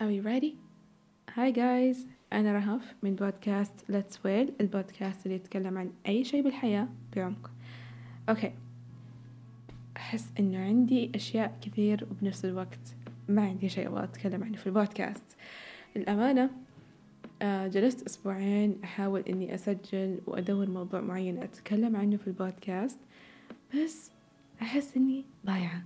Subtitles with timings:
[0.00, 0.54] Are we ready?
[1.36, 1.96] Hi guys.
[2.32, 7.50] أنا رهف من بودكاست Let's Well البودكاست اللي يتكلم عن أي شيء بالحياة بعمق.
[8.28, 8.52] Okay
[9.96, 12.94] أحس إنه عندي أشياء كثير وبنفس الوقت
[13.28, 15.24] ما عندي شيء أبغى أتكلم عنه في البودكاست.
[15.96, 16.50] الأمانة
[17.42, 22.98] آه، جلست أسبوعين أحاول إني أسجل وأدور موضوع معين أتكلم عنه في البودكاست
[23.74, 24.10] بس
[24.62, 25.82] أحس إني ضايعة.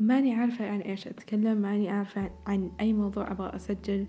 [0.00, 4.06] ماني عارفة عن إيش أتكلم ماني عارفة عن أي موضوع أبغى أسجل.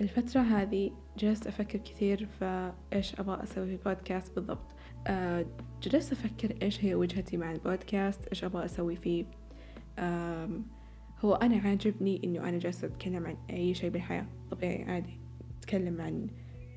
[0.00, 4.74] الفترة هذه جلست أفكر كثير في إيش أبغى أسوي في البودكاست بالضبط.
[5.06, 5.46] أه
[5.82, 9.24] جلست أفكر إيش هي وجهتي مع البودكاست إيش أبغى أسوي فيه.
[11.20, 14.26] هو أنا عاجبني إنه أنا جالسة أتكلم عن أي شيء بالحياة.
[14.50, 15.20] طبيعي عادي.
[15.58, 16.26] أتكلم عن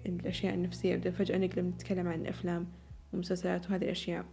[0.05, 0.95] الأشياء النفسية.
[0.95, 2.67] بدأ فجأة نقلب نتكلم عن الأفلام
[3.13, 4.25] ومسلسلات وهذه الأشياء.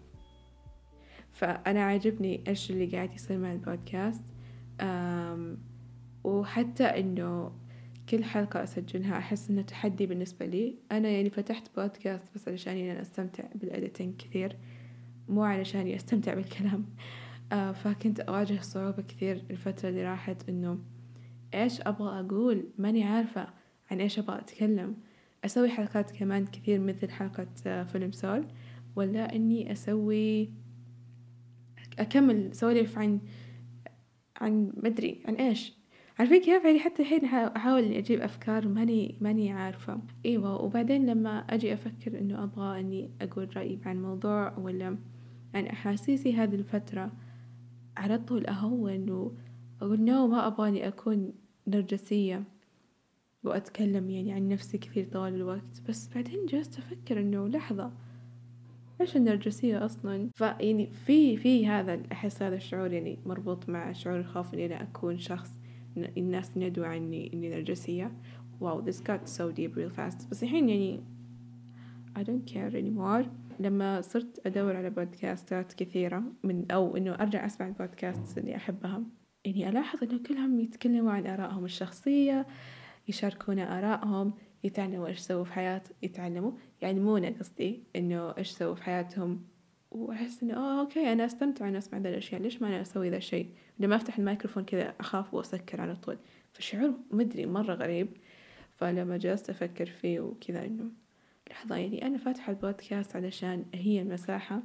[1.36, 4.24] فأنا عاجبني إيش اللي قاعد يصير مع البودكاست.
[6.24, 7.52] وحتى إنه
[8.08, 10.78] كل حلقة أسجلها أحس إنه تحدي بالنسبة لي.
[10.92, 14.56] أنا يعني فتحت بودكاست بس علشان أنا أستمتع بالإديتنج كثير
[15.28, 16.84] مو علشاني أستمتع بالكلام.
[17.52, 20.78] آه فكنت أواجه صعوبة كثير الفترة اللي راحت إنه
[21.54, 23.46] إيش أبغى أقول؟ ماني عارفة
[23.90, 24.96] عن إيش أبغى أتكلم.
[25.44, 28.46] أسوي حلقات كمان كثير مثل حلقة آه فيلم سول
[28.96, 30.50] ولا إني أسوي
[31.98, 33.20] أكمل سوالف عن
[34.40, 35.72] عن مدري عن إيش.
[36.18, 40.00] عارفين كيف يعني حتى الحين أحاول إني أجيب أفكار ماني ماني عارفة.
[40.26, 44.98] أيوة وبعدين لما أجي أفكر إنه أبغى إني أقول رأيي عن موضوع ولا
[45.54, 47.12] عن أحاسيسي هذه الفترة
[47.96, 51.32] على طول أهون وأقول نو ما أبغاني أكون
[51.66, 52.44] نرجسية
[53.44, 55.82] وأتكلم يعني عن نفسي كثير طوال الوقت.
[55.88, 57.92] بس بعدين جلست أفكر إنه لحظة
[59.00, 64.54] إيش النرجسية أصلا؟ فيعني في في هذا أحس هذا الشعور يعني مربوط مع شعور الخوف
[64.54, 65.50] إني أنا أكون شخص
[65.96, 68.12] الناس ندوا عني إني نرجسية.
[68.60, 70.28] واو this got so deep real fast.
[70.30, 71.00] بس الحين يعني
[72.18, 73.28] I don't care anymore.
[73.60, 79.02] لما صرت أدور على بودكاستات كثيرة من أو إنه أرجع أسمع البودكاست اللي أحبها
[79.44, 82.46] يعني ألاحظ إنه كلهم يتكلموا عن آرائهم الشخصية
[83.08, 84.32] يشاركونا آرائهم.
[84.64, 86.52] يتعلموا إيش سووا في حياة يتعلموا
[86.82, 89.44] يعني مو أنا قصدي إنه إيش سووا في حياتهم.
[89.90, 92.40] وأحس إنه آه okay أنا أستمتع إني أسمع ذا الأشياء.
[92.40, 96.18] ليش ما أنا أسوي ذا الشيء؟ لما أفتح الميكروفون كذا أخاف وأسكر على طول.
[96.52, 98.08] فشعور مدري مرة غريب.
[98.76, 100.90] فلما جلست أفكر فيه وكذا إنه
[101.50, 104.62] لحظة يعني أنا فاتحة البودكاست علشان هي المساحة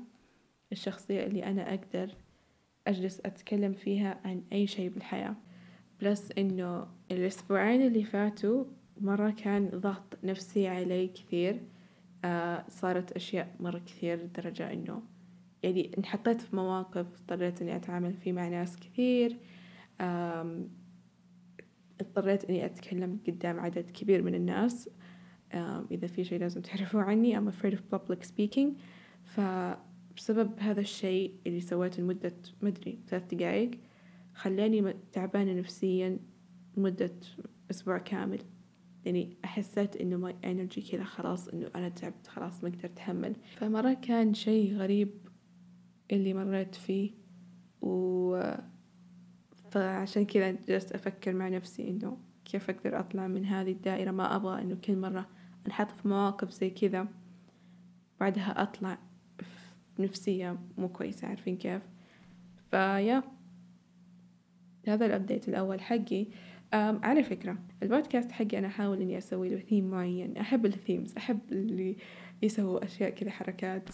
[0.72, 2.16] الشخصية اللي أنا أقدر
[2.88, 5.36] أجلس أتكلم فيها عن أي شيء بالحياة.
[6.02, 8.66] بلس إنه الأسبوعين اللي فاتوا
[9.02, 11.62] مرة كان ضغط نفسي علي كثير
[12.26, 15.02] آه صارت أشياء مرة كثير لدرجة إنه
[15.64, 19.38] يعني انحطيت في مواقف اضطريت إني أتعامل فيه مع ناس كثير
[22.02, 24.90] اضطريت إني أتكلم قدام عدد كبير من الناس
[25.92, 28.68] إذا في شيء لازم تعرفوه عني I'm afraid of public speaking.
[29.24, 33.72] فبسبب هذا الشيء اللي سويته لمدة مدري ثلاث دقايق
[34.34, 36.20] خلاني تعبانة نفسيا
[36.78, 37.14] لمدة
[37.72, 38.42] أسبوع كامل.
[39.06, 43.36] يعني حسيت إنه my energy كذا خلاص إنه أنا تعبت خلاص ما أقدر أتحمل.
[43.58, 45.10] فمرة كان شيء غريب
[46.12, 47.12] اللي مريت فيه
[47.82, 48.54] و
[49.72, 54.62] فعشان كذا جلست أفكر مع نفسي إنه كيف أقدر أطلع من هذه الدائرة؟ ما أبغى
[54.62, 55.30] إنه كل مرة
[55.68, 57.08] أنحط في مواقف زي كذا.
[58.20, 58.98] بعدها أطلع
[60.00, 61.82] نفسية مو كويسة عارفين كيف؟
[62.72, 63.24] ف yeah
[64.88, 66.28] هذا ال update الأول حقي.
[66.74, 70.38] على فكرة البودكاست حقي أنا أحاول إني أسوي له ثيم معين.
[70.38, 71.98] أحب ال themes أحب اللي
[72.42, 73.90] يسووا أشياء كذا حركات.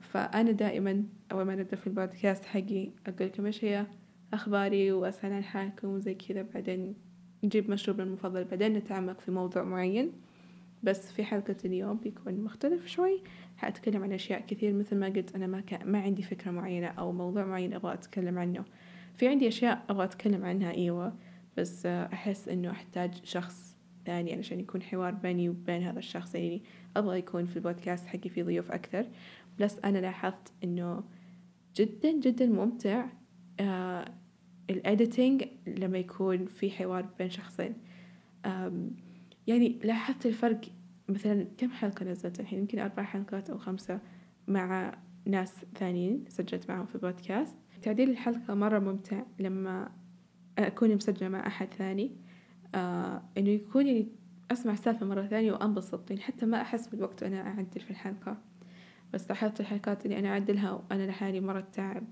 [0.00, 3.86] فأنا دائما أول ما نبدأ في البودكاست حقي أقول لكم إيش هي
[4.32, 6.94] أخباري وأسأل عن حالكم وزي كذا بعدين
[7.44, 10.12] نجيب مشروبنا المفضل بعدين نتعمق في موضوع معين.
[10.82, 13.22] بس في حلقة اليوم بيكون مختلف شوي.
[13.56, 17.12] حأتكلم عن أشياء كثير مثل ما قلت أنا ما, كان ما عندي فكرة معينة أو
[17.12, 18.64] موضوع معين أبغى أتكلم عنه.
[19.14, 21.12] في عندي أشياء أبغى أتكلم عنها أيوة.
[21.56, 26.62] بس أحس إنه أحتاج شخص ثاني علشان يكون حوار بيني وبين هذا الشخص يعني
[26.96, 29.06] أبغى يكون في البودكاست حقي في ضيوف أكثر.
[29.60, 31.04] بس أنا لاحظت إنه
[31.76, 33.06] جدا جدا ممتع
[33.60, 34.04] آه
[34.70, 37.74] الإديتنج لما يكون في حوار بين شخصين.
[39.46, 40.60] يعني لاحظت الفرق
[41.08, 44.00] مثلا كم حلقة نزلت الحين؟ يمكن أربع حلقات أو خمسة
[44.48, 49.90] مع ناس ثانيين سجلت معهم في بودكاست تعديل الحلقة مرة ممتع لما
[50.58, 52.10] أكون مسجلة مع أحد ثاني.
[52.74, 54.08] آه إنه يكون يعني
[54.50, 58.36] أسمع السالفة مرة ثانية وأنبسط يعني حتى ما أحس بالوقت وأنا أعدل في الحلقة.
[59.12, 62.04] بس لاحظت الحلقات اللي أنا أعدلها وأنا لحالي مرة تعب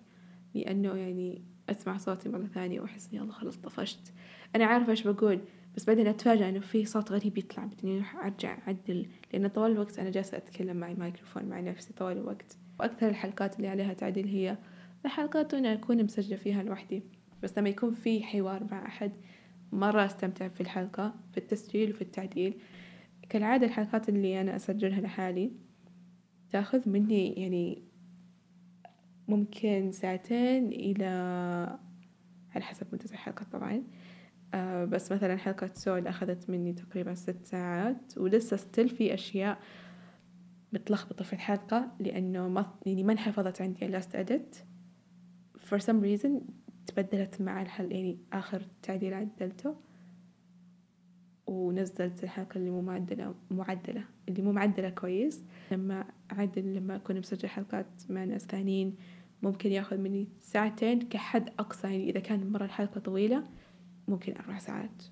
[0.54, 4.12] لأنه يعني أسمع صوتي مرة ثانية وأحس إني الله خلاص طفشت.
[4.56, 5.40] أنا عارفة إيش بقول
[5.76, 9.98] بس بعدين أتفاجأ إنه في صوت غريب يطلع بدي أروح أرجع أعدل لأن طوال الوقت
[9.98, 12.56] أنا جالسة أتكلم مع الميكروفون مع نفسي طوال الوقت.
[12.80, 14.58] وأكثر الحلقات اللي عليها تعديل هي
[15.04, 17.02] الحلقات أنا أكون مسجلة فيها لوحدي.
[17.42, 19.12] بس لما يكون في حوار مع أحد
[19.72, 22.60] مرة أستمتع في الحلقة في التسجيل وفي التعديل.
[23.28, 25.52] كالعادة الحلقات اللي أنا أسجلها لحالي
[26.50, 27.82] تأخذ مني يعني
[29.28, 31.06] ممكن ساعتين إلى
[32.54, 33.82] على حسب مدة الحلقة طبعا.
[34.54, 39.58] آه بس مثلا حلقة Soul أخذت مني تقريبا ست ساعات ولسه still في أشياء
[40.72, 43.86] متلخبطة في الحلقة لأنه ما يعني ما انحفظت عندي.
[43.86, 44.56] ال last edit.
[45.68, 46.30] For some reason
[46.86, 49.76] تبدلت مع الحل يعني آخر تعديل عدلته
[51.46, 55.42] ونزلت الحلقة اللي مو معدلة معدلة اللي مو معدلة كويس.
[55.72, 58.96] لما أعدل لما أكون مسجل حلقات مع ناس ثانيين
[59.42, 63.44] ممكن ياخذ مني ساعتين كحد أقصى يعني إذا كان مرة الحلقة طويلة
[64.08, 65.02] ممكن أربع ساعات.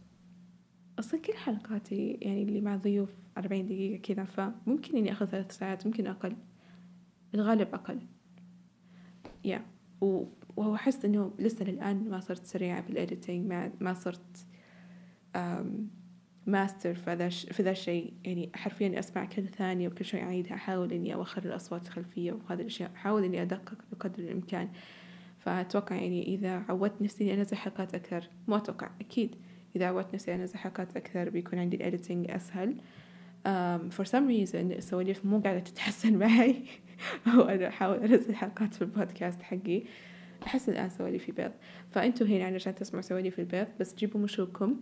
[0.99, 5.87] أصلا كل حلقاتي يعني اللي مع ضيوف أربعين دقيقة كذا فممكن إني أخذ ثلاث ساعات
[5.87, 6.37] ممكن أقل
[7.35, 8.01] الغالب أقل.
[9.45, 9.61] يا yeah.
[10.56, 14.47] وهو أحس إنه لسه للآن ما صرت سريعة بالإديتينج ما ما صرت
[16.47, 20.93] ماستر في ذا في ذا الشيء يعني حرفيا أسمع كل ثانية وكل شوي أعيدها أحاول
[20.93, 24.69] إني أوخر الأصوات الخلفية وهذه الأشياء أحاول إني أدقق بقدر الإمكان.
[25.38, 29.37] فأتوقع يعني إذا عودت نفسي إني أنزل حلقات أكثر مو أتوقع أكيد
[29.76, 32.76] إذا عودت نفسي أنزل حلقات أكثر بيكون عندي ال editing أسهل.
[33.44, 36.56] um, for some reason السواليف مو قاعدة تتحسن معي.
[37.35, 39.82] أو أنا أحاول أنزل حلقات في البودكاست حقي.
[40.43, 41.53] أحس الآن سواليفي بيض.
[41.91, 44.81] فأنتوا هنا علشان تسمعوا سواليف البيض بس جيبوا مشروبكم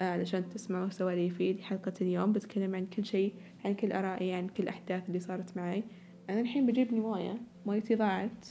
[0.00, 2.32] علشان تسمعوا سواليفي حلقة اليوم.
[2.32, 3.34] بتكلم عن كل شيء
[3.64, 5.84] عن كل آرائي عن كل الأحداث اللي صارت معي.
[6.30, 8.46] أنا الحين بجيب لي موية مويتي ضاعت.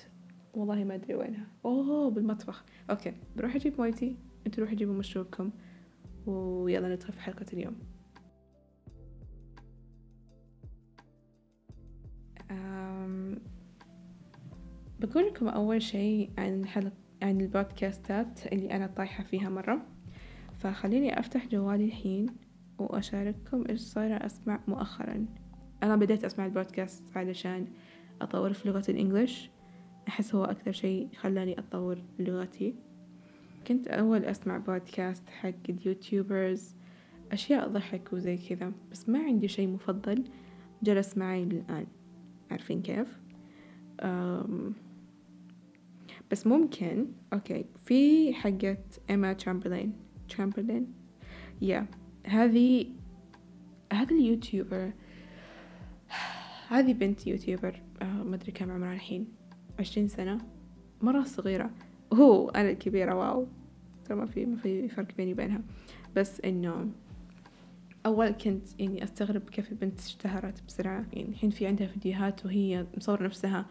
[0.53, 1.47] والله ما أدري وينها.
[1.65, 2.65] أوه بالمطبخ.
[2.89, 4.17] okay بروح أجيب مويتي
[4.47, 5.51] أنتوا روحوا جيبوا مشروبكم
[6.25, 7.75] ويلا ندخل في حلقة اليوم.
[15.01, 19.85] بقول لكم أول شيء عن حلقة عن البودكاستات اللي أنا طايحة فيها مرة.
[20.57, 22.25] فخليني أفتح جوالي الحين
[22.77, 25.25] وأشارككم إيش صايرة أسمع مؤخرا.
[25.83, 27.67] أنا بديت أسمع البودكاست علشان
[28.21, 29.49] أطور في لغة الإنجليش.
[30.07, 32.75] أحس هو أكثر شيء خلاني أطور لغتي.
[33.67, 36.75] كنت أول أسمع بودكاست حق اليوتيوبرز.
[37.31, 40.23] أشياء ضحك وزي كذا بس ما عندي شيء مفضل
[40.83, 41.87] جلس معي للآن.
[42.51, 43.21] عارفين كيف؟
[46.31, 48.77] بس ممكن okay في حقة
[49.09, 49.93] إيما تشامبرلين.
[50.29, 50.93] تشامبرلين؟
[51.61, 51.87] يا
[52.27, 52.85] هذه
[53.93, 54.93] هذا ال YouTuber
[56.69, 59.27] هذه بنت YouTuber آه ما أدري كم عمرها الحين
[59.79, 60.37] عشرين سنة.
[61.01, 61.71] مرة صغيرة.
[62.13, 63.47] هو أنا الكبيرة wow.
[64.05, 65.61] ترى ما في ما في فرق بيني وبينها.
[66.15, 66.91] بس إنه
[68.05, 71.05] أول كنت يعني أستغرب كيف البنت اشتهرت بسرعة.
[71.13, 73.65] يعني الحين في عندها فيديوهات وهي مصورة نفسها.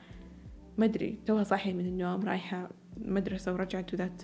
[0.80, 4.22] ما أدري توها صاحية من النوم رايحة مدرسة ورجعت وذات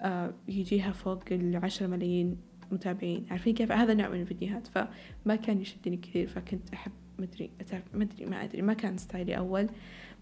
[0.00, 2.36] آه يجيها فوق العشرة ملايين
[2.72, 3.26] متابعين.
[3.30, 4.66] عارفين كيف؟ هذا نوع من الفيديوهات.
[4.66, 7.50] فما كان يشدني كثير فكنت أحب مدري
[7.94, 8.62] ما أدري ما أدري.
[8.62, 9.66] ما كان ستايلي أول.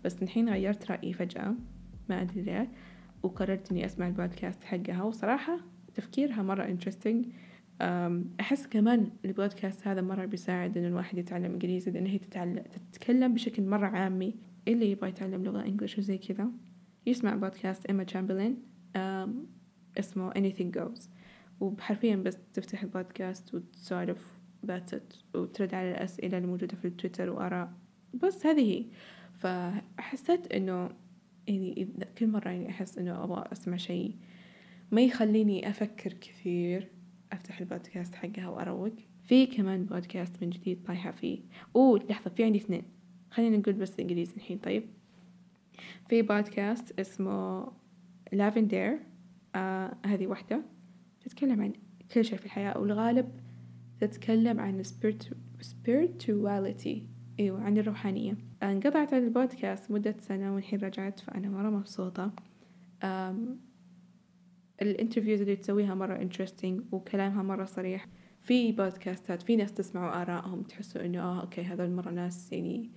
[0.05, 1.55] بس الحين غيرت رأيي فجأة
[2.09, 2.69] ما أدري ليه.
[3.23, 5.03] وقررت إني أسمع البودكاست حقها.
[5.03, 5.61] وصراحة
[5.95, 7.27] تفكيرها مرة interesting
[8.41, 12.63] أحس كمان البودكاست هذا مرة بيساعد إنه الواحد يتعلم إنجليزي لأن هي تتعلم
[12.93, 14.35] تتكلم بشكل مرة عامي.
[14.69, 16.51] اللي يبغى يتعلم لغة English وزي كذا
[17.07, 18.63] يسمع بودكاست إيما تشامبرلين
[19.99, 21.01] اسمه anything goes.
[21.61, 27.73] وحرفيا بس تفتح البودكاست وتسولف باتت وترد على الأسئلة اللي موجودة في التويتر وآراء.
[28.15, 28.85] بس هذه هي.
[29.35, 30.91] فحسيت إنه
[31.49, 34.17] يعني كل مرة يعني أحس إنه أبغى أسمع شيء
[34.93, 36.91] ما يخليني أفكر كثير
[37.33, 38.95] أفتح البودكاست حقها وأروق.
[39.23, 41.41] في كمان بودكاست من جديد طايحة فيه.
[41.77, 42.83] أوه لحظة في عندي اثنين.
[43.35, 44.59] خلينا نقول بس إنجليزي الحين.
[44.59, 44.85] طيب.
[46.09, 47.73] في بودكاست اسمه
[48.33, 48.99] لافندير
[49.55, 50.63] آه هذه واحدة
[51.21, 51.73] تتكلم عن
[52.13, 53.41] كل شيء في الحياة والغالب
[54.01, 54.83] تتكلم عن
[55.63, 56.99] spirituality.
[57.41, 58.37] أيوة عن الروحانية.
[58.63, 62.33] انقطعت عن البودكاست مدة سنة والحين رجعت فأنا مرة مبسوطة.
[64.83, 68.07] ال interviews اللي تسويها مرة interesting وكلامها مرة صريح.
[68.41, 72.91] في بودكاستات في ناس تسمعوا آرائهم تحسوا إنه آه okay هذول مرة ناس يعني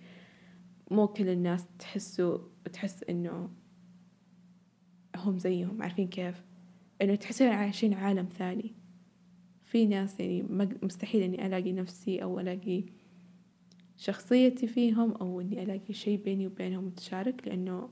[0.91, 2.37] مو كل الناس تحسوا
[2.73, 3.49] تحس إنه
[5.15, 6.43] هم زيهم عارفين كيف؟
[7.01, 8.73] إنه تحسون عايشين عالم ثاني.
[9.63, 10.45] في ناس يعني
[10.83, 12.83] مستحيل إني ألاقي نفسي أو ألاقي
[13.97, 17.89] شخصيتي فيهم أو إني ألاقي شيء بيني وبينهم متشارك لأنه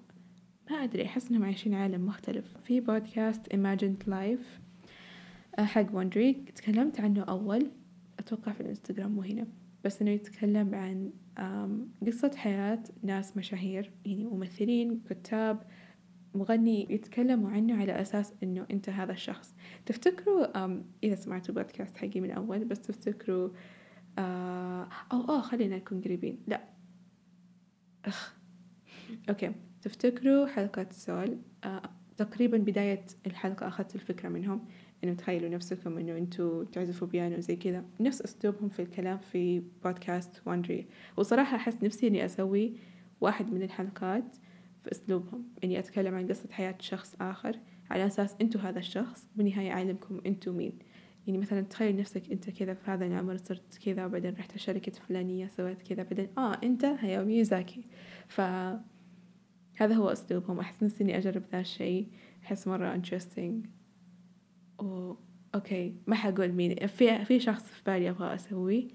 [0.72, 2.58] ما أدري أحس إنهم عايشين عالم مختلف.
[2.58, 4.60] في بودكاست Imagined Life
[5.60, 7.72] آه، حق وندري تكلمت عنه أول.
[8.20, 9.48] أتوقع في الإنستغرام مو هنا.
[9.86, 11.12] بس إنه يتكلم عن
[12.08, 15.62] قصة حياة ناس مشاهير يعني ممثلين كتاب
[16.36, 19.56] مغني يتكلموا عنه على أساس إنه أنت هذا الشخص.
[19.86, 23.50] تفتكروا إذا سمعتوا بودكاست حقي من أول بس تفتكروا
[25.12, 26.38] أو آه خلينا نكون قريبين.
[26.48, 26.64] لا.
[28.06, 28.36] أخ.
[29.30, 29.52] okay.
[29.82, 31.38] تفتكروا حلقة سول؟
[32.18, 34.68] تقريبا بداية الحلقة أخذت الفكرة منهم.
[35.06, 37.86] إنه تخيلوا نفسكم إنه أنتوا تعزفوا بيانو زي كذا.
[38.00, 42.74] نفس أسلوبهم في الكلام في بودكاست Wondery وصراحة أحس نفسي إني أسوي
[43.22, 44.36] واحد من الحلقات
[44.84, 45.44] في أسلوبهم.
[45.64, 47.60] إني أتكلم عن قصة حياة شخص آخر
[47.90, 50.80] على أساس أنتوا هذا الشخص بالنهاية أعلمكم أنتوا مين.
[51.28, 55.48] يعني مثلا تخيل نفسك أنت كذا في هذا العمر صرت كذا وبعدين رحت شركة فلانية
[55.48, 57.84] سويت كذا بعدين آه أنت هاياو ميازاكي.
[58.28, 58.42] ف
[59.78, 60.60] هذا هو أسلوبهم.
[60.60, 62.08] أحس نفسي إني أجرب ذا الشيء.
[62.44, 63.68] أحس مرة interesting.
[64.80, 65.14] و
[65.56, 66.88] okay ما حقول مين.
[66.88, 68.88] في في شخص في بالي أبغى أسوي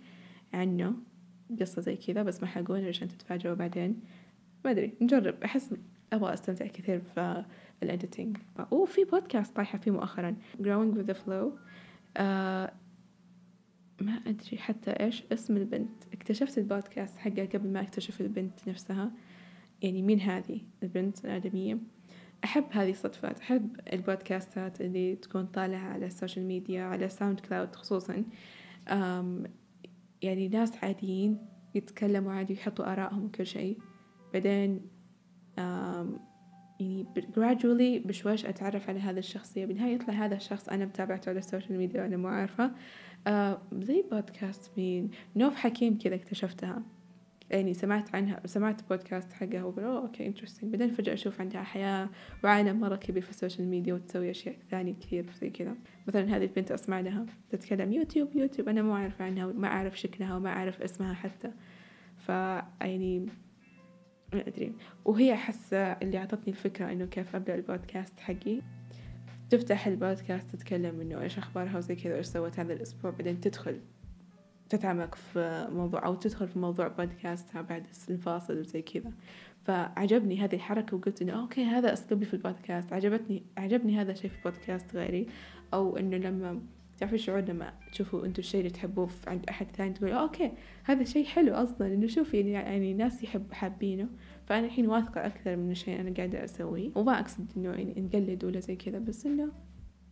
[0.55, 0.95] عنه
[1.61, 4.01] قصة زي كذا بس ما حقول عشان تتفاجئوا بعدين.
[4.65, 5.45] ما أدري نجرب.
[5.45, 5.75] أحس
[6.13, 7.45] أبغى أستمتع كثير في
[7.83, 8.37] ال editing
[8.73, 11.59] أوه في بودكاست طايحة فيه مؤخرا growing with the flow.
[12.17, 12.73] آه
[14.01, 15.91] ما أدري حتى إيش اسم البنت.
[16.13, 19.11] اكتشفت البودكاست حقها قبل ما أكتشف البنت نفسها.
[19.83, 21.79] يعني مين هذه البنت الآدمية؟
[22.45, 28.25] أحب هذه الصدفات أحب البودكاستات اللي تكون طالعة على ال social media على SoundCloud خصوصا
[30.23, 31.39] يعني ناس عاديين
[31.75, 33.79] يتكلموا عادي ويحطوا آرائهم وكل شيء.
[34.33, 34.81] بعدين
[36.81, 41.45] يعني gradually بشويش أتعرف على هذا الشخصية بالنهاية يطلع هذا الشخص أنا متابعته على ال
[41.45, 42.73] social media وأنا مو عارفة.
[43.73, 46.83] زي بودكاست مين؟ نوف حكيم كذا اكتشفتها.
[47.51, 52.09] يعني سمعت عنها سمعت بودكاست حقها وقلت أوه okay interesting بعدين فجأة أشوف عندها حياة
[52.45, 55.75] وعالم مرة كبير في ال social media وتسوي أشياء ثانية كثير زي كذا.
[56.07, 60.37] مثلا هذه البنت أسمع لها تتكلم يوتيوب يوتيوب أنا ما أعرف عنها وما أعرف شكلها
[60.37, 61.51] وما أعرف اسمها حتى.
[62.17, 63.19] فيعني
[64.33, 64.73] ما أدري.
[65.05, 68.61] وهي حاسة اللي أعطتني الفكرة إنه كيف أبدأ البودكاست حقي.
[69.51, 73.81] تفتح البودكاست تتكلم إنه إيش أخبارها وزي كذا وإيش سوت هذا الأسبوع بعدين تدخل
[74.71, 79.13] تتعمق في موضوع أو تدخل في موضوع بودكاستها بعد الفاصل وزي كذا.
[79.63, 82.93] فعجبني هذه الحركة وقلت إنه okay هذا أسلوبي في البودكاست.
[82.93, 85.27] عجبتني عجبني هذا الشيء في بودكاست غيري.
[85.75, 86.61] أو إنه لما
[86.99, 90.53] تعرفوا الشعور لما تشوفوا أنتوا الشيء اللي تحبوه عند أحد ثاني تقول okay
[90.85, 91.87] هذا شيء حلو أصلا.
[91.87, 94.09] إنه شوف يعني ناس يحب حابينه.
[94.47, 96.91] فأنا الحين واثقة أكثر من الشيء أنا قاعدة أسويه.
[96.95, 99.49] وما أقصد إنه يعني نقلد ولا زي كذا بس إنه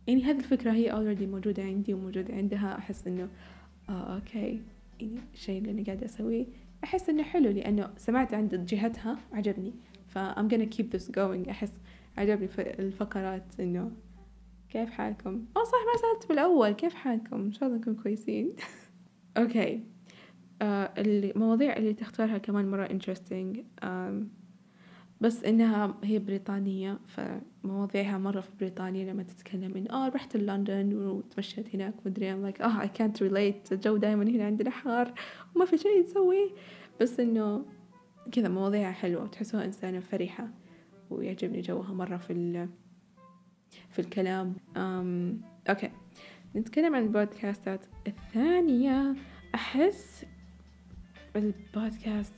[0.07, 2.77] يعني هذه الفكرة هي already موجودة عندي وموجودة عندها.
[2.77, 3.29] أحس إنه
[3.89, 4.61] okay.
[4.99, 6.45] يعني الشيء اللي أنا قاعدة أسويه.
[6.83, 9.73] أحس إنه حلو لأنه سمعت عند جهتها عجبني.
[10.07, 11.49] ف I'm gonna keep this going.
[11.49, 11.73] أحس
[12.17, 13.91] عجبني الفقرات إنه
[14.69, 16.71] كيف حالكم؟ أو صح ما سألت بالأول.
[16.71, 18.53] كيف حالكم؟ إن شاء الله نكون كويسين.
[19.37, 19.83] أوكي.
[20.61, 23.57] آه المواضيع اللي تختارها كمان مرة interesting.
[25.21, 31.75] بس إنها هي بريطانية فمواضيعها مرة في بريطانيا لما تتكلم إن آه رحت لندن وتمشيت
[31.75, 35.13] هناك مدري I'm like آه I can't relate الجو دايما هنا عندنا حار
[35.55, 36.49] وما في شيء تسويه.
[37.01, 37.65] بس إنه
[38.31, 40.49] كذا مواضيعها حلوة وتحسوها إنسانة فرحة
[41.09, 42.67] ويعجبني جوها مرة في
[43.89, 44.55] في الكلام.
[44.77, 45.91] أم أوكي
[46.55, 49.15] نتكلم عن البودكاستات الثانية.
[49.55, 50.25] أحس
[51.35, 52.33] البودكاست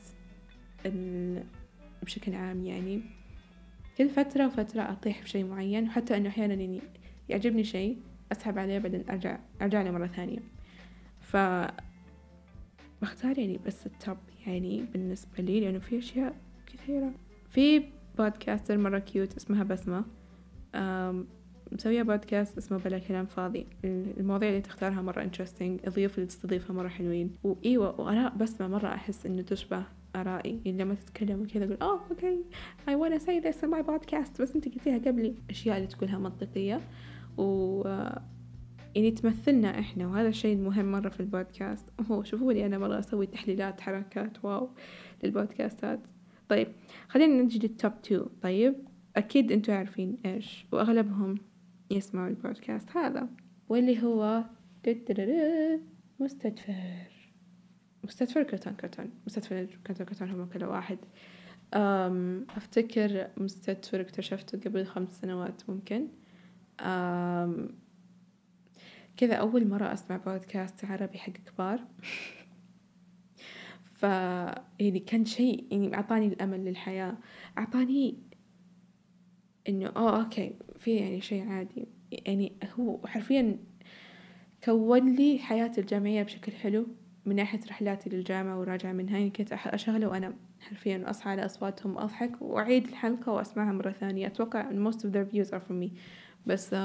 [2.03, 3.01] بشكل عام يعني.
[3.97, 6.81] كل فترة وفترة أطيح بشيء معين وحتى إنه أحيانا يعني
[7.29, 7.97] يعجبني شيء
[8.31, 10.39] أسحب عليه بعدين أرجع أرجع له مرة ثانية.
[11.21, 11.37] ف
[13.01, 16.35] بختار يعني بس ال top يعني بالنسبة لي لأنه في أشياء
[16.67, 17.11] كثيرة.
[17.49, 17.83] في
[18.17, 20.05] podcaster مرة cute اسمها بسمة.
[21.71, 23.67] مسوية بودكاست اسمه بلا كلام فاضي.
[23.83, 27.35] المواضيع اللي تختارها مرة interesting الضيوف اللي تستضيفها مرة حلوين.
[27.43, 29.83] وإيوة وآراء بسمة مرة أحس إنه تشبه
[30.15, 32.43] آرائي يعني لما تتكلم وكذا أقول أوه okay
[32.87, 34.41] wanna say this in my podcast.
[34.41, 36.81] بس أنت قلتيها قبلي أشياء اللي تقولها منطقية.
[37.37, 37.81] و
[38.95, 41.89] يعني تمثلنا إحنا وهذا الشيء المهم مرة في البودكاست.
[42.11, 44.69] هو شوفوا لي أنا مرة أسوي تحليلات حركات wow
[45.23, 45.99] للبودكاستات.
[46.49, 46.67] طيب
[47.07, 48.75] خلينا نجي لل top two طيب
[49.15, 51.35] أكيد أنتوا عارفين إيش وأغلبهم
[51.91, 53.29] يسمعوا البودكاست هذا
[53.69, 54.43] واللي هو
[56.19, 57.10] مستدفر.
[58.03, 59.09] مستدفر كرتون كرتون.
[59.27, 60.97] مستدفر كرتون كرتون هم كل واحد.
[61.73, 66.07] أم أفتكر مستدفر اكتشفته قبل خمس سنوات ممكن.
[66.79, 67.69] أم
[69.17, 71.79] كذا أول مرة أسمع بودكاست عربي حق كبار.
[73.99, 74.03] ف
[74.79, 77.17] يعني كان شيء يعني أعطاني الأمل للحياة.
[77.57, 78.17] أعطاني
[79.69, 81.87] إنه آه أوكي في يعني شيء عادي.
[82.11, 83.59] يعني هو حرفيا
[84.63, 86.87] كون لي حياتي الجامعية بشكل حلو.
[87.25, 92.41] من ناحية رحلاتي للجامعة وراجعة منها يعني كنت أشغله وأنا حرفيا أصحى على أصواتهم وأضحك
[92.41, 94.27] وأعيد الحلقة وأسمعها مرة ثانية.
[94.27, 95.89] أتوقع most of their views are from me.
[96.45, 96.75] بس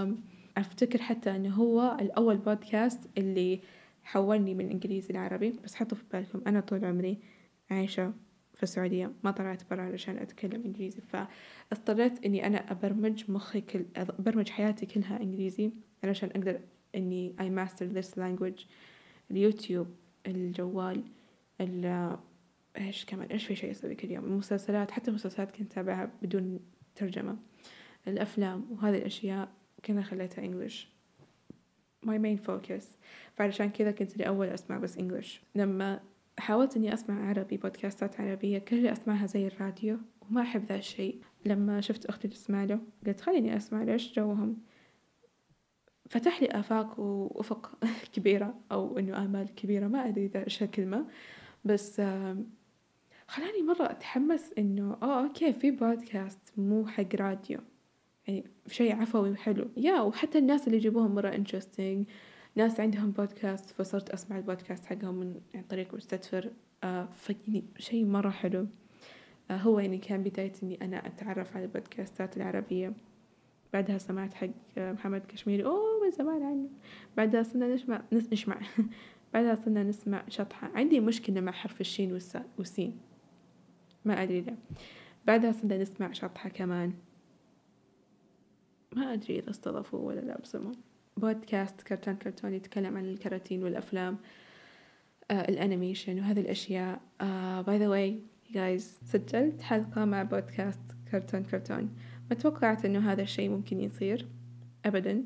[0.57, 3.61] أفتكر حتى إنه هو الأول بودكاست اللي
[4.05, 5.51] حولني من إنجليزي لعربي.
[5.65, 7.19] بس حطوا في بالكم أنا طول عمري
[7.71, 8.13] عايشة
[8.55, 11.01] في السعودية ما طلعت برا علشان أتكلم إنجليزي.
[11.01, 15.71] فاضطريت إني أنا أبرمج مخي كل أبرمج حياتي كلها إنجليزي
[16.05, 16.61] علشان أقدر
[16.95, 18.67] إني I master this language.
[19.31, 19.87] اليوتيوب
[20.27, 21.05] الجوال
[21.61, 22.17] ال
[22.79, 26.61] إيش كمان إيش في شيء أسوي كل يوم؟ المسلسلات حتى المسلسلات كنت أتابعها بدون
[26.95, 27.37] ترجمة.
[28.09, 29.49] الأفلام وهذه الأشياء
[29.85, 30.89] كنا خليتها إنجلش
[32.07, 32.85] my main focus.
[33.35, 36.01] فعلشان كذا كنت لأول أسمع بس إنجلش لما
[36.39, 41.21] حاولت إني أسمع عربي بودكاستات عربية كل أسمعها زي الراديو وما أحب ذا الشيء.
[41.47, 44.57] لما شفت أختي تسمع له قلت خليني أسمع ليش جوهم.
[46.09, 47.71] فتح لي آفاق وأفق
[48.15, 51.07] كبيرة أو إنه آمال كبيرة ما أدري إذا إيش الكلمة
[51.65, 52.01] بس
[53.29, 57.59] خلاني مرة أتحمس إنه آه okay في بودكاست مو حق راديو.
[58.29, 59.69] يعني شيء عفوي وحلو.
[59.77, 62.05] yeah وحتى الناس اللي يجيبوهم مرة interesting.
[62.57, 66.51] ناس عندهم بودكاست فصرت أسمع البودكاست حقهم من عن طريق مستدفر.
[66.85, 68.67] آه فيعني شيء مرة حلو.
[69.51, 72.93] آه هو يعني كان بداية إني أنا أتعرف على البودكاستات العربية.
[73.77, 76.69] بعدها سمعت حق محمد كشميري أوه من زمان عنه.
[77.17, 78.61] بعدها صرنا نسمع نسمع
[79.35, 80.71] بعدها صرنا نسمع شطحة.
[80.75, 82.13] عندي مشكلة مع حرف الشين
[82.59, 82.99] والسين.
[84.05, 84.57] ما أدري ليه.
[85.27, 86.93] بعدها صرنا نسمع شطحة كمان.
[88.93, 90.73] ما أدري إذا استضافوه ولا لا بسمه
[91.17, 94.19] بودكاست كرتون كرتون يتكلم عن الكراتين والأفلام
[95.31, 97.01] آه ال animation وهذه الأشياء.
[97.67, 100.81] by the way guys سجلت حلقة مع بودكاست
[101.11, 101.91] كرتون كرتون.
[102.31, 104.29] ما توقعت إنه هذا الشيء ممكن يصير
[104.85, 105.25] أبدا.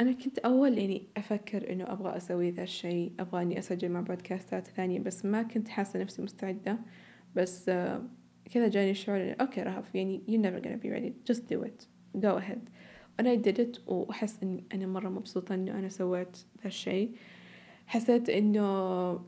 [0.00, 4.66] أنا كنت أول يعني أفكر إنه أبغى أسوي ذا الشيء أبغى إني أسجل مع بودكاستات
[4.66, 6.78] ثانية بس ما كنت حاسة نفسي مستعدة.
[7.36, 8.02] بس آه
[8.50, 11.86] كذا جاني الشعور okay رهف يعني you're never gonna be ready just do it
[12.20, 12.68] go ahead.
[13.20, 17.16] and I did it وأحس إني أنا مرة مبسوطة إنه أنا سويت ذا الشيء.
[17.86, 19.20] حسيت إنه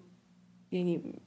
[0.73, 1.21] يعني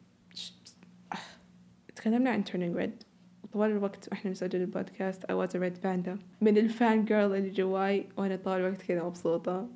[1.96, 3.06] تكلمنا عن turning red.
[3.54, 6.18] طوال الوقت وإحنا نسجل البودكاست I was a red panda.
[6.42, 9.70] من ال fangirl اللي جواي وأنا طوال الوقت كذا مبسوطة.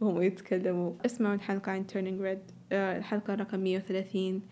[0.00, 0.92] وهم يتكلموا.
[1.06, 2.50] اسمعوا الحلقة عن turning red.
[2.50, 4.42] uh, الحلقة رقم مية وثلاثين.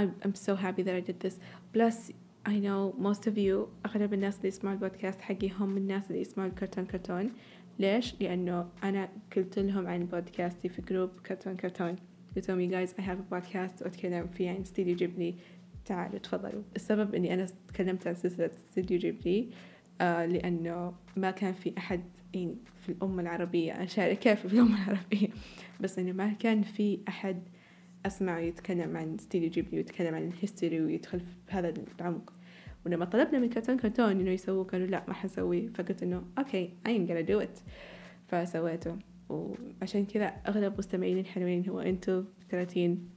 [0.00, 1.38] I'm, I'm so happy that I did this.
[1.72, 2.12] Plus
[2.46, 6.48] I know most of you أغلب الناس اللي يسمعوا البودكاست حقي هم الناس اللي يسمعوا
[6.48, 7.30] الكرتون كرتون.
[7.78, 11.96] ليش؟ لأنه أنا قلت لهم عن بودكاستي في group كرتون كرتون.
[12.36, 13.82] قلت لهم you guys I have a podcast.
[13.82, 15.34] وأتكلم فيه عن استديو جيبلي
[15.90, 16.62] تعالوا تفضلوا.
[16.76, 19.48] السبب إني أنا تكلمت عن سلسلة استديو جيبلي
[20.00, 22.00] آه لأنه ما كان في أحد
[22.34, 25.28] يعني في الأمة العربية أشارك كيف في الأمة العربية
[25.80, 27.42] بس إنه ما كان في أحد
[28.06, 32.32] أسمع يتكلم عن ستيديو جيبلي ويتكلم عن ال history ويدخل في هذا العمق.
[32.86, 35.68] ولما طلبنا من كرتون كرتون إنه يسووه قالوا لا ما حنسويه.
[35.68, 37.60] فقلت إنه okay I'm gonna do it.
[38.28, 38.98] فسويته.
[39.28, 43.08] وعشان كذا أغلب مستمعين الحلوين هو أنتو كراتين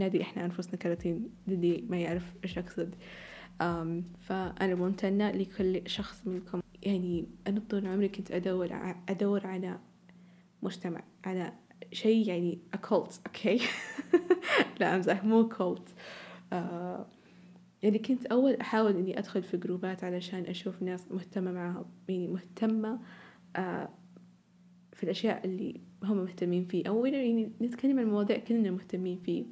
[0.00, 2.94] نادي إحنا أنفسنا كراتين للي ما يعرف إيش أقصد
[4.18, 6.60] فأنا ممتنة لكل شخص منكم.
[6.82, 9.78] يعني أنا طول عمري كنت أدور أدور على
[10.62, 11.52] مجتمع على
[11.92, 13.60] شيء يعني أكولت أوكي
[14.80, 15.88] لا أمزح مو كولت
[16.52, 17.06] آه
[17.82, 23.00] يعني كنت أول أحاول إني أدخل في جروبات علشان أشوف ناس مهتمة معها يعني مهتمة
[23.56, 23.88] آه
[24.92, 26.88] في الأشياء اللي هم مهتمين فيه.
[26.88, 29.44] أو يعني نتكلم عن مواضيع كلنا مهتمين فيه.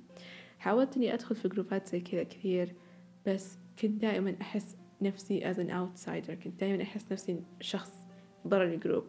[0.58, 2.74] حاولت إني أدخل في جروبات زي كذا كثير
[3.26, 7.92] بس كنت دائما أحس نفسي as an outsider كنت دائما أحس نفسي شخص
[8.44, 9.04] برا ال group.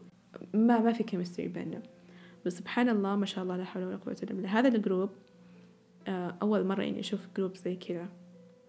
[0.53, 1.83] ما ما في chemistry بيننا.
[2.45, 4.59] بس سبحان الله ما شاء الله لا حول ولا قوة إلا بالله.
[4.59, 5.09] هذا ال group
[6.41, 8.09] أول مرة إني أشوف جروب زي كذا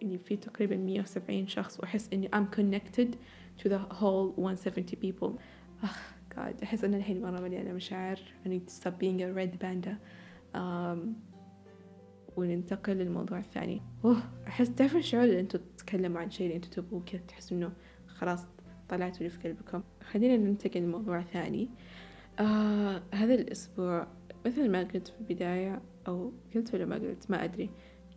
[0.03, 3.15] إني في تقريبا مية وسبعين شخص وأحس إني I'm connected
[3.63, 5.39] to the whole 170 people.
[5.83, 8.19] أخ God أحس إن الحين مرة مليانة مشاعر.
[8.45, 9.97] I need to stop being a red panda.
[10.53, 11.15] um,
[12.37, 13.81] وننتقل للموضوع الثاني.
[14.05, 14.17] أوه
[14.47, 17.71] أحس تعرفوا الشعور اللي أنتوا تتكلموا عن شيء اللي أنتوا تبغوه كذا تحسوا إنه
[18.07, 18.43] خلاص
[18.89, 19.83] طلعتوا اللي في قلبكم.
[20.11, 21.69] خلينا ننتقل لموضوع ثاني.
[22.39, 24.07] آه هذا الأسبوع
[24.45, 27.69] مثل ما قلت في البداية أو قلت ولا ما قلت؟ ما أدري.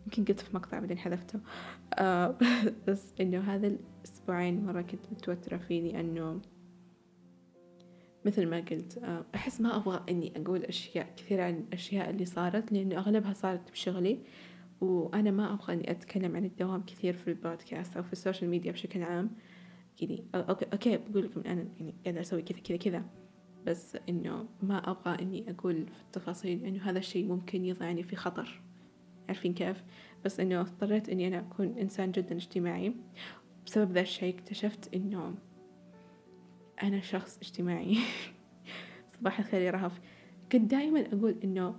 [0.05, 1.39] يمكن قلت في مقطع بعدين حذفته.
[1.93, 2.35] آه
[2.87, 6.41] بس إنه هذا الأسبوعين مرة كنت متوترة فيه لأنه
[8.25, 8.97] مثل ما قلت
[9.35, 14.19] أحس ما أبغى إني أقول أشياء كثيرة عن الأشياء اللي صارت لأنه أغلبها صارت بشغلي
[14.81, 18.71] وأنا ما أبغى إني أتكلم عن الدوام كثير في البودكاست أو في ال social media
[18.71, 19.31] بشكل عام.
[20.01, 23.05] يعني okay okay بقول لكم أنا يعني قاعدة أسوي كذا كذا كذا
[23.65, 28.61] بس إنه ما أبغى إني أقول في التفاصيل إنه هذا الشيء ممكن يضعني في خطر.
[29.27, 29.83] عارفين كيف؟
[30.25, 32.93] بس إنه اضطريت إني أنا أكون إنسان جدا اجتماعي.
[33.65, 35.35] بسبب ذا الشيء اكتشفت إنه
[36.83, 37.97] أنا شخص اجتماعي.
[39.17, 39.99] صباح الخير يا رهف.
[40.51, 41.75] كنت دائما أقول إنه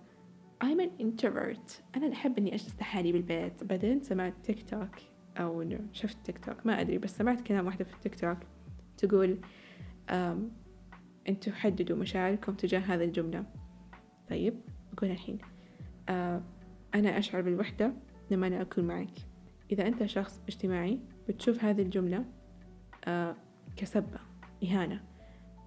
[0.64, 1.70] I'm an introvert.
[1.96, 3.64] أنا أحب إني أجلس لحالي بالبيت.
[3.64, 4.90] بعدين سمعت تيك توك
[5.36, 8.38] أو إنه شفت تيك توك ما أدري بس سمعت كلام واحدة في التيك توك
[8.96, 9.38] تقول
[10.10, 10.50] أم
[11.28, 13.44] أنتوا حددوا مشاعركم تجاه هذه الجملة.
[14.30, 14.60] طيب
[14.92, 15.38] أقول الحين.
[16.08, 16.42] أه
[16.94, 17.92] أنا أشعر بالوحدة
[18.30, 19.18] لما أنا أكون معك.
[19.72, 22.24] إذا أنت شخص اجتماعي بتشوف هذه الجملة
[23.04, 23.36] أه
[23.76, 24.18] كسبة.
[24.64, 25.00] إهانة.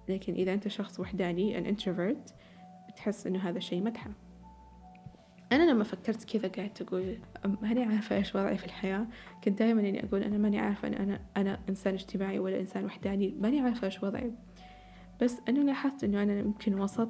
[0.08, 2.32] لكن إذا أنت شخص وحداني an introvert
[2.88, 4.10] بتحس إنه هذا الشيء مدحة.
[5.52, 7.18] أنا لما فكرت كذا قعدت أقول
[7.62, 9.06] ماني عارفة إيش وضعي في الحياة.
[9.44, 13.34] كنت دائما إني أقول أنا ماني عارفة أن أنا أنا إنسان اجتماعي ولا إنسان وحداني.
[13.40, 14.32] ماني عارفة إيش وضعي.
[15.22, 17.08] بس أنا لاحظت إنه أنا يمكن وسط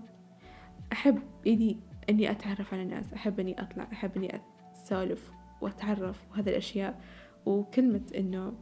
[0.92, 4.40] أحب إني إني أتعرف على الناس أحب إني أطلع أحب إني
[4.72, 7.00] أسولف وأتعرف وهذه الأشياء.
[7.46, 8.52] وكلمة إنه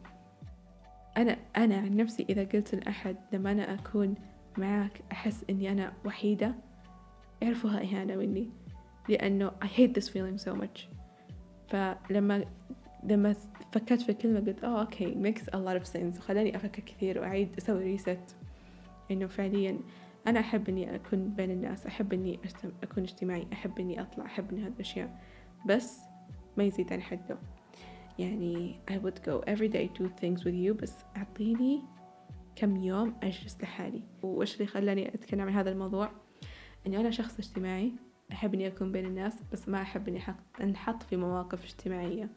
[1.17, 4.15] أنا أنا عن نفسي إذا قلت لأحد لما أنا أكون
[4.59, 6.55] معاك أحس إني أنا وحيدة
[7.43, 8.51] يعرفوها إهانة مني
[9.09, 10.81] لأنه I hate this feeling so much.
[11.69, 12.45] فلما
[13.05, 13.35] لما
[13.73, 16.19] فكرت في الكلمة قلت آه أوكي makes a lot of sense.
[16.19, 18.37] وخلاني أفكر كثير وأعيد أسوي ريست
[19.11, 19.79] إنه فعليا
[20.27, 22.41] أنا أحب إني أكون بين الناس أحب إني
[22.83, 25.21] أكون اجتماعي أحب إني أطلع أحب إني هذه الأشياء.
[25.67, 26.01] بس
[26.57, 27.39] ما يزيد عن حده.
[28.19, 31.83] يعني I would go every day do things with you بس أعطيني
[32.57, 34.03] كم يوم أجلس لحالي.
[34.23, 36.11] وإيش اللي خلاني أتكلم عن هذا الموضوع؟
[36.87, 37.93] إني أنا شخص اجتماعي
[38.33, 40.21] أحب إني أكون بين الناس بس ما أحب إني
[40.61, 42.31] أنحط في مواقف اجتماعية.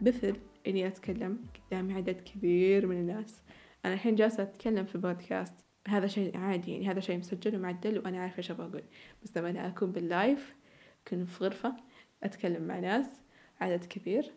[0.00, 3.42] مثل إني أتكلم قدام عدد كبير من الناس.
[3.84, 5.54] أنا الحين جالسة أتكلم في بودكاست.
[5.88, 8.82] هذا شيء عادي يعني هذا شيء مسجل ومعدل وأنا عارفة إيش أبغى أقول.
[9.22, 10.56] بس لما أنا أكون بال live
[11.06, 11.76] أكون في غرفة
[12.22, 13.20] أتكلم مع ناس
[13.60, 14.32] عدد كبير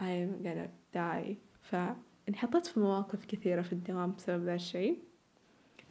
[0.00, 1.36] I'm gonna die.
[1.60, 4.98] فانحطيت في مواقف كثيرة في الدوام بسبب ذا الشيء.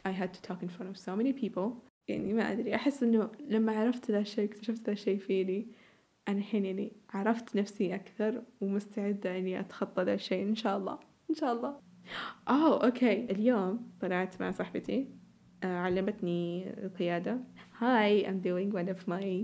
[0.08, 1.72] I had to talk in front of so many people.
[2.08, 5.68] يعني ما أدري أحس إنه لما عرفت ذا الشيء اكتشفت ذا الشيء فيني.
[6.28, 11.00] أنا الحين يعني عرفت نفسي أكثر ومستعدة إني أتخطى ذا الشيء إن شاء الله.
[11.30, 11.80] إن شاء الله.
[12.50, 15.08] أوه okay اليوم طلعت مع صاحبتي.
[15.64, 17.40] آه علمتني القيادة.
[17.78, 19.44] hey I'm doing one of my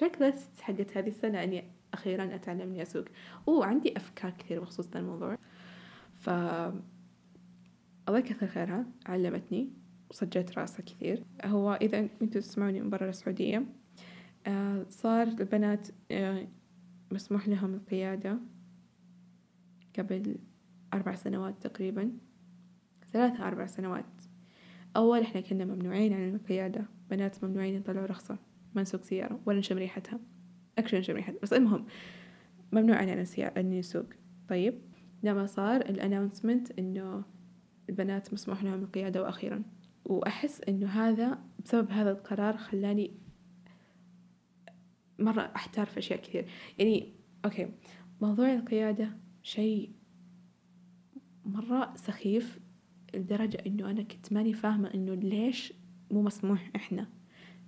[0.00, 1.42] checklists حقت هذه السنة.
[1.42, 3.04] إني أخيرا أتعلم إني أسوق
[3.46, 5.38] وعندي أفكار كثير بخصوص ذا الموضوع.
[6.14, 6.28] ف
[8.08, 9.70] الله يكثر خيرها علمتني
[10.10, 11.24] وصجيت راسها كثير.
[11.44, 13.66] هو إذا أنتوا تسمعوني من برا السعودية
[14.46, 16.48] آه صار البنات آه
[17.12, 18.38] مسموح لهم القيادة
[19.98, 20.36] قبل
[20.94, 22.12] أربع سنوات تقريبا.
[23.12, 24.04] ثلاثة أربع سنوات.
[24.96, 26.84] أول إحنا كنا ممنوعين عن القيادة.
[27.10, 28.38] بنات ممنوعين يطلعوا رخصة
[28.74, 30.20] ما نسوق سيارة ولا نشم ريحتها.
[30.78, 31.86] نشم ريحتها بس المهم
[32.72, 34.06] ممنوع علينا السيارة إني نسوق.
[34.48, 34.80] طيب
[35.22, 37.24] لما صار الأناونسمنت إنه
[37.88, 39.62] البنات مسموح لهم القيادة وأخيرا.
[40.04, 43.10] وأحس إنه هذا بسبب هذا القرار خلاني
[45.18, 46.46] مرة أحتار في أشياء كثير.
[46.78, 47.68] يعني أوكي
[48.20, 49.92] موضوع القيادة شيء
[51.44, 52.58] مرة سخيف
[53.14, 55.72] لدرجة إنه أنا كنت ماني فاهمة إنه ليش
[56.10, 57.08] مو مسموح إحنا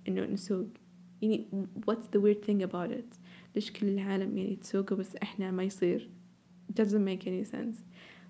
[0.07, 0.67] إنه نسوق.
[1.21, 1.47] يعني
[1.91, 3.17] what's the weird thing about it?
[3.55, 6.09] ليش كل العالم يعني تسوقوا بس إحنا ما يصير؟
[6.81, 7.77] doesn't make any sense.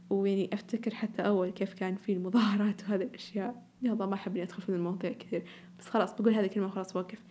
[0.10, 3.68] ويعني أفتكر حتى أول كيف كان في المظاهرات وهذه الأشياء.
[3.82, 5.44] يلا ما أحب إني أدخل في المواضيع كثير.
[5.80, 7.24] بس خلاص بقول هذه الكلمة وخلاص وقف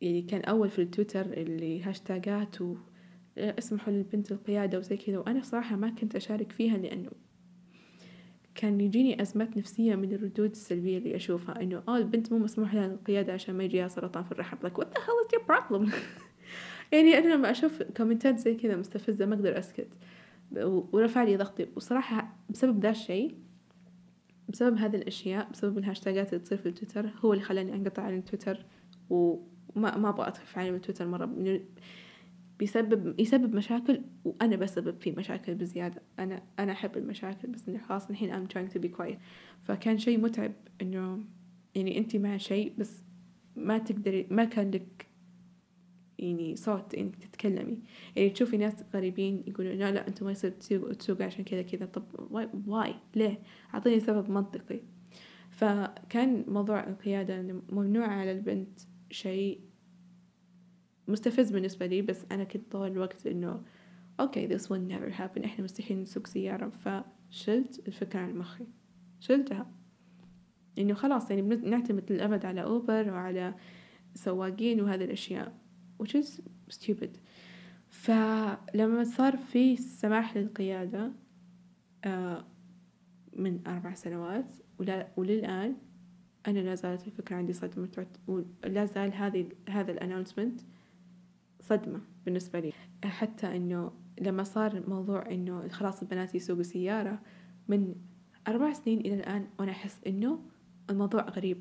[0.00, 2.76] يعني كان أول في التويتر اللي هاشتاجات و
[3.38, 5.18] اسمحوا للبنت القيادة وزي كذا.
[5.18, 7.10] وأنا صراحة ما كنت أشارك فيها لأنه
[8.58, 12.86] كان يجيني أزمات نفسية من الردود السلبية اللي أشوفها إنه آه البنت مو مسموح لها
[12.86, 14.56] القيادة عشان ما يجيها سرطان في الرحم.
[14.56, 15.92] Like what the hell is your problem?
[16.92, 19.88] يعني أنا لما أشوف كومنتات زي كذا مستفزة ما أقدر أسكت.
[20.92, 21.66] ورفع لي ضغطي.
[21.76, 23.34] وصراحة بسبب ذا الشيء
[24.48, 28.64] بسبب هذه الأشياء بسبب الهاشتاجات اللي تصير في التويتر هو اللي خلاني أنقطع عن التويتر
[29.10, 31.60] وما ما أبغى في عالم التويتر مرة.
[32.58, 36.02] بيسبب يسبب مشاكل وأنا بسبب فيه مشاكل بزيادة.
[36.18, 39.16] أنا أنا أحب المشاكل بس إني خلاص الحين I'm trying to be quiet.
[39.62, 41.24] فكان شيء متعب إنه
[41.74, 43.02] يعني أنت مع شيء بس
[43.56, 45.06] ما تقدري ما كان لك
[46.18, 47.82] يعني صوت إنك تتكلمي.
[48.16, 51.86] يعني تشوفي ناس غريبين يقولون لا لا أنتم ما يصير تسوقوا عشان كذا كذا.
[51.86, 53.38] طب why, why ليه؟
[53.74, 54.80] أعطيني سبب منطقي.
[55.50, 59.60] فكان موضوع القيادة ممنوع على البنت شيء
[61.08, 63.62] مستفز بالنسبة لي بس أنا كنت طول الوقت إنه
[64.20, 65.44] okay this will never happen.
[65.44, 66.68] إحنا مستحيل نسوق سيارة.
[66.68, 68.66] فشلت الفكرة عن مخي.
[69.20, 69.70] شلتها.
[70.78, 73.54] إنه خلاص يعني نعتمد للأبد على اوبر وعلى
[74.14, 75.58] سواقين وهذه الأشياء
[76.02, 76.40] which is
[76.70, 77.18] stupid.
[77.88, 81.12] فلما صار في سماح للقيادة
[82.04, 82.44] آه،
[83.32, 85.76] من أربع سنوات ولا وللآن
[86.46, 88.06] أنا لا زالت الفكرة عندي صدمة.
[88.26, 90.60] ولا زال هذه هذا الأناونسمنت
[91.68, 92.72] صدمة بالنسبة لي.
[93.04, 97.20] حتى إنه لما صار موضوع إنه خلاص البنات يسوقوا سيارة
[97.68, 97.94] من
[98.48, 100.40] أربع سنين إلى الآن وأنا أحس إنه
[100.90, 101.60] الموضوع غريب.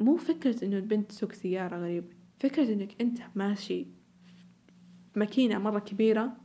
[0.00, 2.04] مو فكرة إنه البنت تسوق سيارة غريب
[2.38, 3.86] فكرة إنك أنت ماشي
[5.16, 6.36] ماكينة مرة كبيرة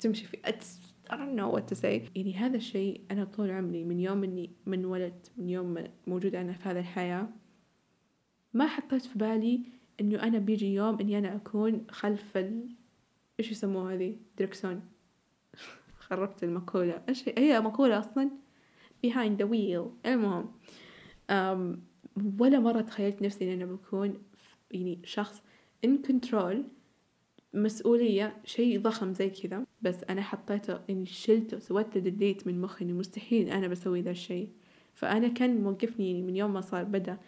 [0.00, 0.36] تمشي في
[1.10, 2.10] I don't know what to say.
[2.16, 6.52] يعني هذا الشيء أنا طول عمري من يوم إني من ولدت من يوم موجودة أنا
[6.52, 7.28] في هذه الحياة
[8.52, 9.60] ما حطيت في بالي
[10.00, 12.68] إنه أنا بيجي يوم إني أنا أكون خلف ال
[13.40, 14.80] إيش يسموها هذه دركسون
[16.06, 17.02] خربت المقولة.
[17.08, 18.30] إيش هي؟ مقولة أصلا
[19.06, 20.06] behind the wheel.
[20.06, 20.52] المهم
[21.30, 21.78] um,
[22.40, 24.22] ولا مرة تخيلت نفسي إن أنا بكون
[24.70, 25.42] يعني شخص
[25.86, 26.56] in control
[27.54, 29.64] مسؤولية شيء ضخم زي كذا.
[29.82, 34.48] بس أنا حطيته إني شلته سويت delete من مخي إنه مستحيل أنا بسوي ذا الشيء.
[34.94, 37.18] فأنا كان موقفني يعني من يوم ما صار بدأ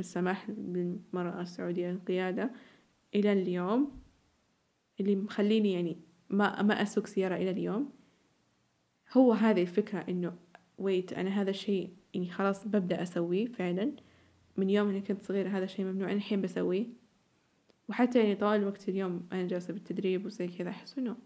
[0.00, 2.50] السماح للمرأة السعودية القيادة
[3.14, 4.02] إلى اليوم
[5.00, 5.96] اللي مخليني يعني
[6.30, 7.92] ما ما أسوق سيارة إلى اليوم.
[9.12, 10.36] هو هذه الفكرة إنه
[10.78, 13.92] ويت أنا هذا الشيء يعني خلاص ببدأ أسويه فعلا.
[14.56, 16.86] من يوم إني كنت صغيرة هذا الشيء ممنوع أنا الحين بسويه.
[17.88, 21.16] وحتى يعني طوال وقت اليوم أنا جالسة بالتدريب وزي كذا أحس إنه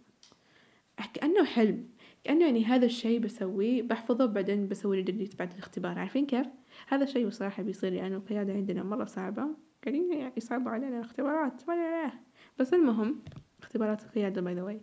[1.15, 1.89] كأنه حلم.
[2.25, 5.99] كأنه يعني هذا الشيء بسويه بحفظه بعدين بسوي لي بعد الاختبار.
[5.99, 6.47] عارفين كيف؟
[6.89, 9.47] هذا الشيء بصراحة بيصير لأنه القيادة عندنا مرة صعبة.
[9.85, 11.69] قاعدين يعني يصعبوا علينا الاختبارات.
[11.69, 12.13] ما
[12.59, 13.23] بس المهم
[13.63, 14.81] اختبارات القيادة by the way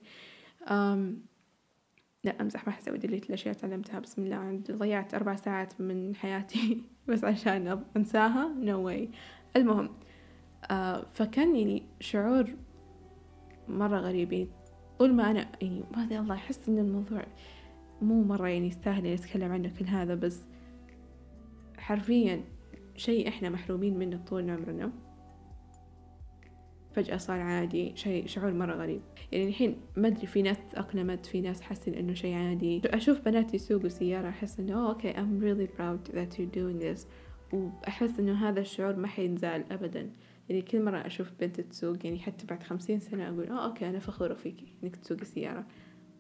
[2.23, 4.00] لا أمزح ما حسوي delete الأشياء تعلمتها.
[4.00, 4.62] بسم الله.
[4.71, 8.47] ضيعت أربع ساعات من حياتي بس عشان أنساها.
[8.47, 9.10] نو no واي
[9.56, 9.89] المهم
[10.71, 12.45] آه فكان يعني شعور
[13.67, 14.34] مرة غريب.
[14.34, 14.57] يعني
[14.99, 17.25] طول ما أنا يعني ما أدري الله أحس إن الموضوع
[18.01, 20.43] مو مرة يعني يستاهل إني أتكلم عنه كل هذا بس
[21.77, 22.41] حرفيا
[22.95, 24.91] شيء إحنا محرومين منه طول عمرنا.
[26.91, 29.01] فجأة صار عادي شيء شعور مرة غريب.
[29.31, 32.81] يعني الحين ما أدري في ناس تأقلمت في ناس حاسين إنه شيء عادي.
[32.86, 37.05] أشوف بنات يسوقوا سيارة أحس إنه أوه okay I'm really proud that you're doing this.
[37.53, 40.10] وأحس إنه هذا الشعور ما حينزال أبدا.
[40.49, 43.99] يعني كل مرة أشوف بنت تسوق يعني حتى بعد خمسين سنة أقول أوه okay أنا
[43.99, 45.65] فخورة فيكي إنك تسوقي سيارة.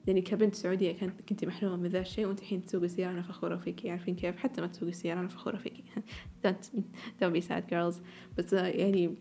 [0.07, 3.55] يعني كبنت سعودية كانت كنت محرومة من ذا الشيء وأنت الحين تسوقي سيارة أنا فخورة
[3.55, 5.83] فيكي عارفين كيف؟ حتى ما تسوقي سيارة أنا فخورة فيكي
[6.47, 6.79] don't
[7.21, 8.01] don't be sad girls.
[8.37, 9.15] بس يعني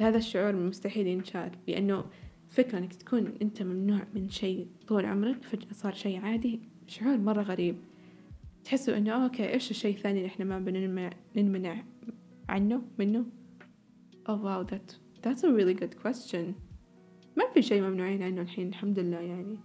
[0.00, 2.04] هذا الشعور مستحيل ينشال لأنه
[2.50, 7.42] فكرة إنك تكون أنت ممنوع من شيء طول عمرك فجأة صار شيء عادي شعور مرة
[7.42, 7.76] غريب.
[8.64, 11.84] تحسوا إنه أوكي إيش الشيء الثاني اللي إحنا ما بنمنع نمنع
[12.48, 13.24] عنه منه؟
[14.26, 16.54] Oh wow that that's a really good question.
[17.36, 19.58] ما في شيء ممنوعين عنه الحين الحمد لله يعني.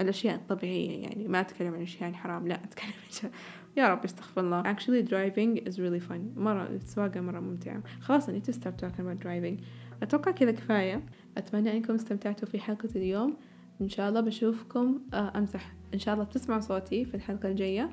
[0.00, 1.28] الأشياء الطبيعية يعني.
[1.28, 2.92] ما أتكلم عن الأشياء الحرام لا أتكلم
[3.24, 3.30] عن
[3.76, 4.62] يا رب استغفر الله.
[4.62, 6.38] Actually driving is really fun.
[6.38, 7.82] مرة السواقة مرة ممتعة.
[8.00, 9.62] خلاص I need to stop talking about driving.
[10.02, 11.06] أتوقع كذا كفاية.
[11.36, 13.36] أتمنى أنكم استمتعتوا في حلقة اليوم.
[13.80, 17.90] إن شاء الله بشوفكم آه أمزح إن شاء الله بتسمعوا صوتي في الحلقة الجاية.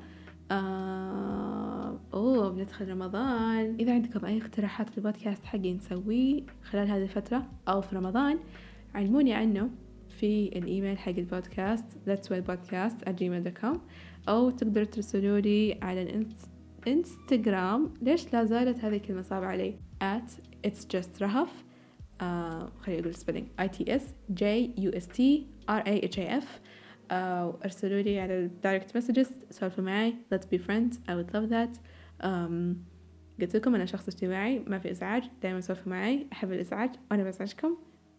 [0.50, 1.77] آه
[2.14, 3.76] أوه بندخل رمضان.
[3.80, 8.38] إذا عندكم أي اقتراحات للبودكاست حقي نسويه خلال هذه الفترة أو في رمضان
[8.94, 9.70] علموني عنه
[10.08, 13.78] في الإيميل حق البودكاست let's well podcast at gmail.com
[14.28, 16.26] أو تقدروا ترسلوا لي على
[16.86, 20.30] الانستغرام ليش لا زالت هذه الكلمة صعبة علي؟ at
[20.66, 21.64] it's just رهف
[22.20, 24.02] آه خليني أقول spelling I T S
[24.34, 24.42] J
[24.78, 25.20] U S T
[25.70, 26.46] R A H A F.
[27.10, 31.50] آه أرسلوا لي على ال direct messages سولفوا معي let's be friends I would love
[31.50, 31.78] that.
[32.22, 32.76] um,
[33.40, 37.76] قلت لكم أنا شخص اجتماعي ما في إزعاج دائما سولفوا معي أحب الإزعاج وأنا بزعجكم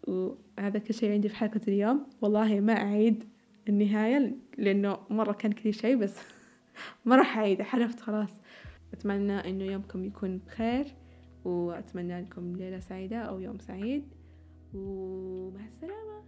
[0.08, 2.06] وهذا كل شيء عندي في حلقة اليوم.
[2.20, 3.24] والله ما أعيد
[3.68, 6.18] النهاية لأنه مرة كان كل شيء بس
[7.06, 8.40] ما راح أعيد حلفت خلاص.
[8.92, 10.86] أتمنى إنه يومكم يكون بخير
[11.44, 14.04] وأتمنى لكم ليلة سعيدة أو يوم سعيد.
[14.74, 16.20] ومع السلامة.